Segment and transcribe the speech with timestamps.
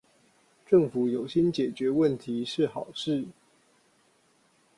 [0.65, 3.23] 政府有心解決問題是好事